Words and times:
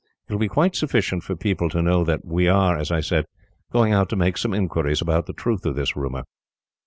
It 0.27 0.33
will 0.33 0.39
be 0.39 0.47
quite 0.47 0.75
sufficient 0.75 1.21
for 1.21 1.35
people 1.35 1.69
to 1.69 1.79
know 1.79 2.03
that 2.05 2.25
we 2.25 2.47
are, 2.47 2.75
as 2.75 2.89
I 2.91 3.01
said, 3.01 3.27
going 3.71 3.93
out 3.93 4.09
to 4.09 4.15
make 4.15 4.35
some 4.35 4.51
inquiries 4.51 4.99
about 4.99 5.27
the 5.27 5.33
truth 5.33 5.63
of 5.63 5.75
this 5.75 5.95
rumour." 5.95 6.23